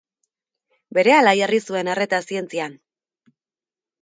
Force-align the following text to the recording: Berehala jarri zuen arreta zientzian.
Berehala 0.97 1.33
jarri 1.41 1.59
zuen 1.67 1.91
arreta 1.93 2.21
zientzian. 2.31 2.75